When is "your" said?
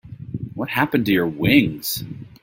1.13-1.27